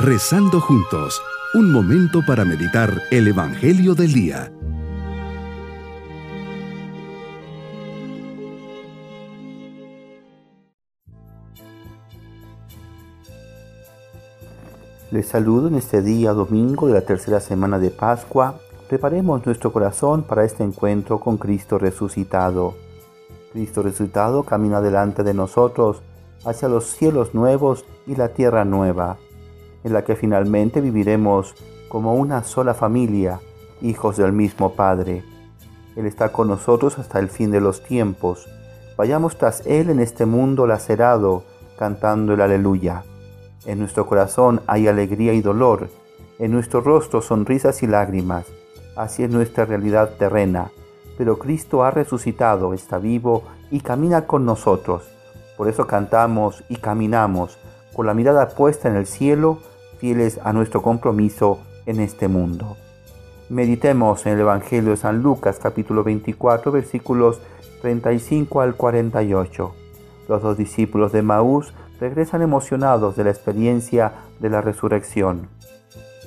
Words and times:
Rezando 0.00 0.60
juntos, 0.60 1.20
un 1.54 1.72
momento 1.72 2.20
para 2.24 2.44
meditar 2.44 3.02
el 3.10 3.26
Evangelio 3.26 3.96
del 3.96 4.12
Día. 4.12 4.52
Les 15.10 15.26
saludo 15.26 15.66
en 15.66 15.74
este 15.74 16.00
día 16.00 16.32
domingo 16.32 16.86
de 16.86 16.94
la 16.94 17.00
tercera 17.00 17.40
semana 17.40 17.80
de 17.80 17.90
Pascua. 17.90 18.60
Preparemos 18.88 19.44
nuestro 19.46 19.72
corazón 19.72 20.22
para 20.22 20.44
este 20.44 20.62
encuentro 20.62 21.18
con 21.18 21.38
Cristo 21.38 21.76
resucitado. 21.76 22.74
Cristo 23.52 23.82
resucitado 23.82 24.44
camina 24.44 24.80
delante 24.80 25.24
de 25.24 25.34
nosotros 25.34 26.02
hacia 26.44 26.68
los 26.68 26.84
cielos 26.84 27.34
nuevos 27.34 27.84
y 28.06 28.14
la 28.14 28.28
tierra 28.28 28.64
nueva, 28.64 29.18
en 29.84 29.92
la 29.92 30.04
que 30.04 30.16
finalmente 30.16 30.80
viviremos 30.80 31.54
como 31.88 32.14
una 32.14 32.44
sola 32.44 32.74
familia, 32.74 33.40
hijos 33.80 34.16
del 34.16 34.32
mismo 34.32 34.74
Padre. 34.74 35.22
Él 35.96 36.06
está 36.06 36.30
con 36.30 36.48
nosotros 36.48 36.98
hasta 36.98 37.18
el 37.18 37.28
fin 37.28 37.50
de 37.50 37.60
los 37.60 37.82
tiempos. 37.82 38.48
Vayamos 38.96 39.36
tras 39.38 39.66
Él 39.66 39.90
en 39.90 40.00
este 40.00 40.26
mundo 40.26 40.66
lacerado, 40.66 41.44
cantando 41.78 42.34
el 42.34 42.40
aleluya. 42.40 43.04
En 43.66 43.78
nuestro 43.78 44.06
corazón 44.06 44.60
hay 44.66 44.88
alegría 44.88 45.32
y 45.32 45.40
dolor, 45.40 45.88
en 46.38 46.52
nuestro 46.52 46.80
rostro 46.80 47.22
sonrisas 47.22 47.82
y 47.82 47.86
lágrimas. 47.86 48.46
Así 48.96 49.22
es 49.22 49.30
nuestra 49.30 49.64
realidad 49.64 50.10
terrena. 50.18 50.70
Pero 51.16 51.38
Cristo 51.38 51.82
ha 51.82 51.90
resucitado, 51.90 52.74
está 52.74 52.98
vivo 52.98 53.42
y 53.70 53.80
camina 53.80 54.26
con 54.26 54.44
nosotros. 54.44 55.08
Por 55.56 55.68
eso 55.68 55.86
cantamos 55.86 56.62
y 56.68 56.76
caminamos 56.76 57.58
con 57.98 58.06
la 58.06 58.14
mirada 58.14 58.50
puesta 58.50 58.88
en 58.88 58.94
el 58.94 59.06
cielo, 59.06 59.58
fieles 59.98 60.38
a 60.44 60.52
nuestro 60.52 60.82
compromiso 60.82 61.58
en 61.84 61.98
este 61.98 62.28
mundo. 62.28 62.76
Meditemos 63.48 64.24
en 64.24 64.34
el 64.34 64.40
Evangelio 64.42 64.92
de 64.92 64.96
San 64.96 65.20
Lucas 65.20 65.58
capítulo 65.60 66.04
24 66.04 66.70
versículos 66.70 67.40
35 67.82 68.60
al 68.60 68.76
48. 68.76 69.74
Los 70.28 70.42
dos 70.42 70.56
discípulos 70.56 71.10
de 71.10 71.22
Maús 71.22 71.74
regresan 71.98 72.40
emocionados 72.40 73.16
de 73.16 73.24
la 73.24 73.30
experiencia 73.30 74.12
de 74.38 74.48
la 74.48 74.60
resurrección. 74.60 75.48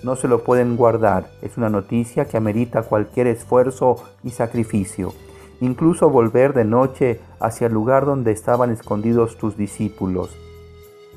No 0.03 0.17
se 0.17 0.28
lo 0.28 0.44
pueden 0.44 0.75
guardar, 0.75 1.30
es 1.41 1.56
una 1.56 1.69
noticia 1.69 2.25
que 2.25 2.35
amerita 2.35 2.83
cualquier 2.83 3.28
esfuerzo 3.28 3.95
y 4.25 4.31
sacrificio, 4.31 5.13
incluso 5.61 6.09
volver 6.09 6.52
de 6.53 6.66
noche 6.66 7.22
hacia 7.39 7.67
el 7.67 7.73
lugar 7.73 8.06
donde 8.06 8.33
estaban 8.33 8.72
escondidos 8.72 9.38
tus 9.38 9.56
discípulos. 9.56 10.38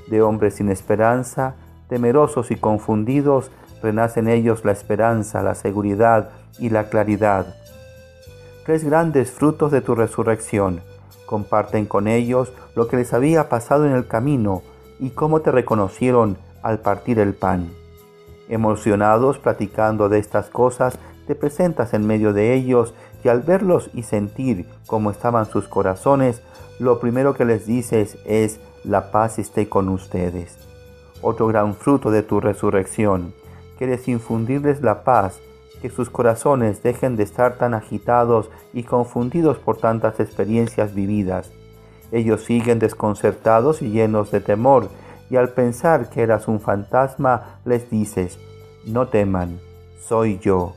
De 0.08 0.22
hombres 0.22 0.54
sin 0.54 0.70
esperanza, 0.70 1.54
temerosos 1.88 2.50
y 2.50 2.56
confundidos, 2.56 3.50
renacen 3.82 4.28
ellos 4.28 4.64
la 4.64 4.72
esperanza, 4.72 5.42
la 5.42 5.54
seguridad 5.54 6.30
y 6.58 6.70
la 6.70 6.88
claridad. 6.88 7.54
Tres 8.64 8.84
grandes 8.84 9.30
frutos 9.30 9.70
de 9.72 9.80
tu 9.80 9.94
resurrección, 9.94 10.80
Comparten 11.26 11.86
con 11.86 12.06
ellos 12.06 12.52
lo 12.76 12.88
que 12.88 12.96
les 12.96 13.12
había 13.12 13.48
pasado 13.48 13.86
en 13.86 13.92
el 13.92 14.06
camino 14.06 14.62
y 15.00 15.10
cómo 15.10 15.40
te 15.40 15.50
reconocieron 15.50 16.36
al 16.62 16.80
partir 16.80 17.18
el 17.18 17.34
pan. 17.34 17.70
Emocionados 18.48 19.38
platicando 19.38 20.08
de 20.08 20.18
estas 20.18 20.50
cosas, 20.50 20.98
te 21.26 21.34
presentas 21.34 21.94
en 21.94 22.06
medio 22.06 22.32
de 22.32 22.54
ellos 22.54 22.94
y 23.22 23.28
al 23.28 23.40
verlos 23.40 23.90
y 23.94 24.02
sentir 24.02 24.66
cómo 24.86 25.10
estaban 25.10 25.46
sus 25.46 25.68
corazones, 25.68 26.42
lo 26.78 27.00
primero 27.00 27.34
que 27.34 27.44
les 27.44 27.66
dices 27.66 28.18
es, 28.26 28.60
la 28.84 29.10
paz 29.10 29.38
esté 29.38 29.68
con 29.68 29.88
ustedes. 29.88 30.58
Otro 31.22 31.46
gran 31.46 31.74
fruto 31.74 32.10
de 32.10 32.22
tu 32.22 32.40
resurrección, 32.40 33.32
quieres 33.78 34.06
infundirles 34.08 34.82
la 34.82 35.04
paz 35.04 35.40
que 35.80 35.90
sus 35.90 36.10
corazones 36.10 36.82
dejen 36.82 37.16
de 37.16 37.22
estar 37.22 37.56
tan 37.56 37.74
agitados 37.74 38.50
y 38.72 38.84
confundidos 38.84 39.58
por 39.58 39.78
tantas 39.78 40.20
experiencias 40.20 40.94
vividas. 40.94 41.50
Ellos 42.12 42.44
siguen 42.44 42.78
desconcertados 42.78 43.82
y 43.82 43.90
llenos 43.90 44.30
de 44.30 44.40
temor, 44.40 44.88
y 45.30 45.36
al 45.36 45.50
pensar 45.50 46.10
que 46.10 46.22
eras 46.22 46.48
un 46.48 46.60
fantasma, 46.60 47.58
les 47.64 47.90
dices, 47.90 48.38
no 48.86 49.08
teman, 49.08 49.60
soy 50.00 50.38
yo. 50.38 50.74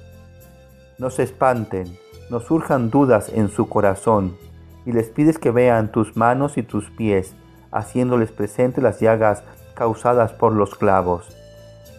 No 0.98 1.10
se 1.10 1.24
espanten, 1.24 1.98
no 2.30 2.40
surjan 2.40 2.90
dudas 2.90 3.30
en 3.30 3.50
su 3.50 3.68
corazón, 3.70 4.38
y 4.86 4.94
les 4.94 5.10
pides 5.10 5.38
que 5.38 5.52
vean 5.52 5.92
tus 5.92 6.16
manos 6.16 6.58
y 6.58 6.64
tus 6.64 6.90
pies, 6.92 7.34
haciéndoles 7.72 8.32
presente 8.32 8.82
las 8.82 9.00
llagas 9.00 9.44
causadas 9.76 10.32
por 10.32 10.54
los 10.54 10.76
clavos. 10.76 11.36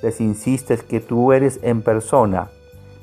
Les 0.03 0.20
insistes 0.20 0.82
que 0.82 1.00
tú 1.00 1.32
eres 1.32 1.60
en 1.62 1.82
persona, 1.82 2.48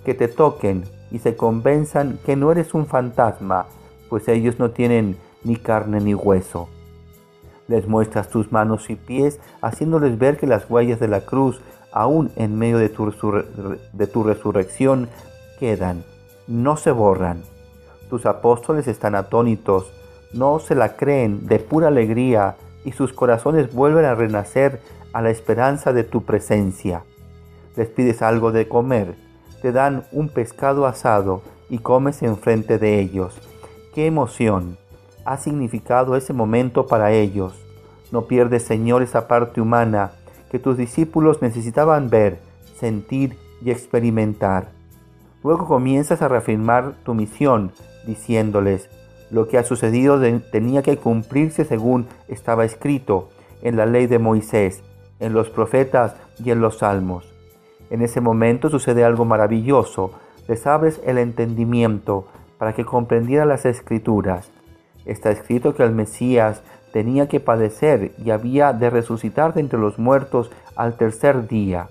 que 0.04 0.14
te 0.14 0.28
toquen 0.28 0.86
y 1.12 1.20
se 1.20 1.36
convenzan 1.36 2.20
que 2.26 2.36
no 2.36 2.52
eres 2.52 2.74
un 2.74 2.88
fantasma, 2.88 3.68
pues 4.10 4.28
ellos 4.28 4.60
no 4.60 4.72
tienen 4.72 5.18
ni 5.44 5.56
carne 5.56 6.00
ni 6.02 6.14
hueso. 6.14 6.70
Les 7.68 7.88
muestras 7.88 8.30
tus 8.30 8.52
manos 8.52 8.90
y 8.90 8.96
pies, 8.96 9.40
haciéndoles 9.62 10.20
ver 10.20 10.38
que 10.38 10.48
las 10.48 10.70
huellas 10.70 11.00
de 11.00 11.08
la 11.08 11.22
cruz, 11.22 11.62
aún 11.92 12.32
en 12.36 12.58
medio 12.58 12.78
de 12.78 12.90
tu, 12.90 14.24
resurrección, 14.24 15.10
quedan, 15.60 16.04
no 16.48 16.78
se 16.78 16.92
borran. 16.92 17.42
Tus 18.10 18.26
apóstoles 18.26 18.88
están 18.88 19.16
atónitos, 19.16 19.92
no 20.32 20.60
se 20.60 20.76
la 20.76 20.96
creen 20.96 21.48
de 21.48 21.60
pura 21.60 21.88
alegría 21.88 22.56
y 22.84 22.92
sus 22.92 23.14
corazones 23.14 23.74
vuelven 23.74 24.06
a 24.06 24.14
renacer 24.14 24.82
a 25.14 25.22
la 25.22 25.32
esperanza 25.32 25.92
de 25.94 26.04
tu 26.04 26.24
presencia. 26.24 27.04
Les 27.76 27.90
pides 27.90 28.22
algo 28.22 28.52
de 28.52 28.68
comer, 28.68 29.16
te 29.62 29.72
dan 29.72 30.06
un 30.12 30.30
pescado 30.30 30.86
asado 30.86 31.42
y 31.70 31.80
comes 31.80 32.22
enfrente 32.22 32.78
de 32.78 33.00
ellos. 33.00 33.36
¡Qué 33.94 34.06
emoción! 34.06 34.78
Ha 35.26 35.38
significado 35.38 36.16
ese 36.16 36.34
momento 36.34 36.88
para 36.88 37.12
ellos. 37.12 37.62
No 38.12 38.26
pierdes, 38.26 38.64
Señor, 38.64 39.02
esa 39.02 39.28
parte 39.28 39.60
humana 39.60 40.12
que 40.50 40.60
tus 40.60 40.78
discípulos 40.78 41.42
necesitaban 41.42 42.10
ver, 42.10 42.40
sentir 42.76 43.36
y 43.62 43.72
experimentar. 43.72 44.70
Luego 45.44 45.66
comienzas 45.68 46.22
a 46.22 46.28
reafirmar 46.28 46.94
tu 47.04 47.14
misión, 47.14 47.72
diciéndoles, 48.06 48.90
lo 49.32 49.48
que 49.48 49.58
ha 49.58 49.64
sucedido 49.64 50.22
tenía 50.52 50.84
que 50.84 50.98
cumplirse 50.98 51.66
según 51.66 52.08
estaba 52.28 52.64
escrito 52.64 53.30
en 53.62 53.76
la 53.76 53.86
ley 53.86 54.08
de 54.08 54.20
Moisés, 54.20 54.84
en 55.20 55.34
los 55.34 55.50
profetas 55.50 56.16
y 56.44 56.52
en 56.52 56.62
los 56.62 56.78
salmos. 56.78 57.34
En 57.90 58.02
ese 58.02 58.22
momento 58.22 58.70
sucede 58.70 59.04
algo 59.04 59.26
maravilloso. 59.26 60.12
Les 60.48 60.66
abres 60.68 61.02
el 61.06 61.18
entendimiento 61.18 62.28
para 62.58 62.74
que 62.74 62.86
comprendieran 62.86 63.50
las 63.50 63.66
escrituras. 63.66 64.52
Está 65.06 65.32
escrito 65.32 65.76
que 65.76 65.84
el 65.84 65.92
Mesías 65.92 66.62
tenía 66.92 67.28
que 67.28 67.40
padecer 67.40 68.14
y 68.24 68.32
había 68.32 68.74
de 68.74 68.90
resucitar 68.90 69.54
de 69.54 69.62
entre 69.62 69.80
los 69.80 70.00
muertos 70.00 70.52
al 70.76 70.96
tercer 70.96 71.48
día. 71.48 71.90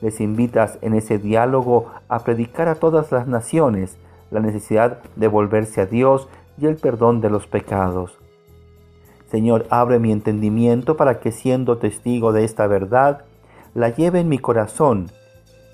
Les 0.00 0.20
invitas 0.20 0.78
en 0.82 0.94
ese 0.94 1.18
diálogo 1.18 1.90
a 2.08 2.20
predicar 2.20 2.68
a 2.68 2.76
todas 2.76 3.10
las 3.12 3.26
naciones 3.26 3.96
la 4.30 4.40
necesidad 4.40 4.98
de 5.16 5.28
volverse 5.28 5.80
a 5.80 5.86
Dios 5.86 6.28
y 6.58 6.66
el 6.66 6.76
perdón 6.76 7.20
de 7.20 7.30
los 7.30 7.46
pecados. 7.46 8.18
Señor, 9.30 9.66
abre 9.70 9.98
mi 9.98 10.12
entendimiento 10.12 10.96
para 10.96 11.18
que 11.18 11.32
siendo 11.32 11.78
testigo 11.78 12.32
de 12.32 12.44
esta 12.44 12.66
verdad, 12.66 13.24
la 13.74 13.90
lleve 13.90 14.20
en 14.20 14.28
mi 14.28 14.38
corazón 14.38 15.10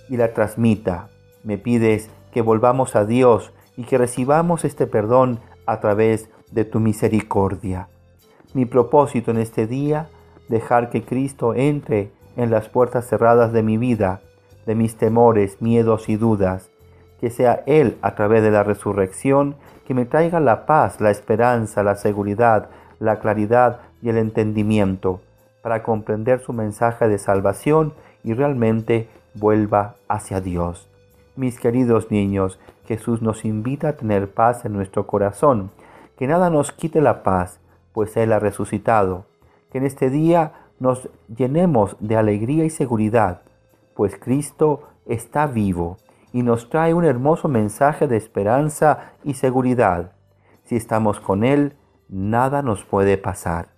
y 0.09 0.17
la 0.17 0.33
transmita. 0.33 1.09
Me 1.45 1.59
pides 1.59 2.11
que 2.33 2.41
volvamos 2.41 2.97
a 2.97 3.05
Dios 3.05 3.53
y 3.77 3.85
que 3.85 3.99
recibamos 3.99 4.65
este 4.65 4.87
perdón 4.87 5.41
a 5.67 5.81
través 5.81 6.29
de 6.53 6.65
tu 6.65 6.81
misericordia. 6.81 7.89
Mi 8.55 8.67
propósito 8.67 9.31
en 9.31 9.39
este 9.39 9.67
día, 9.67 10.09
dejar 10.49 10.91
que 10.91 11.03
Cristo 11.03 11.55
entre 11.55 12.11
en 12.37 12.51
las 12.51 12.69
puertas 12.69 13.07
cerradas 13.07 13.53
de 13.53 13.63
mi 13.63 13.79
vida, 13.79 14.21
de 14.67 14.75
mis 14.75 14.97
temores, 14.97 15.61
miedos 15.61 16.09
y 16.09 16.17
dudas, 16.17 16.71
que 17.21 17.31
sea 17.31 17.63
Él 17.67 17.99
a 18.03 18.15
través 18.15 18.43
de 18.43 18.51
la 18.51 18.63
resurrección 18.63 19.57
que 19.87 19.95
me 19.95 20.05
traiga 20.05 20.41
la 20.41 20.67
paz, 20.67 21.01
la 21.01 21.11
esperanza, 21.11 21.83
la 21.83 21.97
seguridad, 21.97 22.69
la 22.99 23.19
claridad 23.19 23.81
y 24.01 24.09
el 24.09 24.19
entendimiento 24.19 25.21
para 25.63 25.83
comprender 25.83 26.41
su 26.41 26.53
mensaje 26.53 27.09
de 27.09 27.19
salvación 27.19 27.95
y 28.25 28.35
realmente 28.35 29.09
vuelva 29.35 29.95
hacia 30.09 30.41
Dios. 30.41 30.89
Mis 31.37 31.59
queridos 31.59 32.11
niños, 32.11 32.59
Jesús 32.87 33.23
nos 33.23 33.45
invita 33.45 33.91
a 33.91 33.97
tener 33.97 34.29
paz 34.29 34.65
en 34.65 34.73
nuestro 34.73 35.07
corazón, 35.07 35.71
que 36.17 36.27
nada 36.27 36.51
nos 36.51 36.73
quite 36.73 37.01
la 37.01 37.23
paz, 37.23 37.61
pues 37.93 38.17
Él 38.17 38.33
ha 38.33 38.39
resucitado, 38.39 39.27
que 39.71 39.79
en 39.79 39.85
este 39.85 40.11
día 40.11 40.53
nos 40.79 41.09
llenemos 41.35 41.97
de 42.01 42.17
alegría 42.17 42.65
y 42.65 42.71
seguridad, 42.71 43.43
pues 43.95 44.17
Cristo 44.19 44.83
está 45.07 45.47
vivo 45.47 45.99
y 46.33 46.43
nos 46.43 46.71
trae 46.71 46.95
un 46.95 47.05
hermoso 47.05 47.49
mensaje 47.49 48.09
de 48.09 48.17
esperanza 48.17 49.13
y 49.23 49.35
seguridad. 49.35 50.13
Si 50.65 50.77
estamos 50.77 51.21
con 51.21 51.45
Él, 51.45 51.77
nada 52.09 52.63
nos 52.63 52.85
puede 52.85 53.19
pasar. 53.19 53.69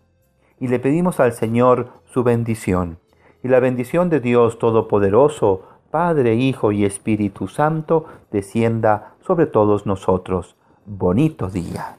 Y 0.60 0.68
le 0.68 0.78
pedimos 0.78 1.20
al 1.20 1.32
Señor 1.32 1.88
su 2.04 2.22
bendición 2.22 2.98
y 3.42 3.48
la 3.48 3.60
bendición 3.60 4.08
de 4.08 4.20
Dios 4.20 4.58
Todopoderoso, 4.58 5.62
Padre, 5.90 6.34
Hijo 6.34 6.72
y 6.72 6.84
Espíritu 6.84 7.48
Santo, 7.48 8.06
descienda 8.30 9.14
sobre 9.20 9.46
todos 9.46 9.84
nosotros. 9.86 10.56
Bonito 10.86 11.48
día. 11.48 11.98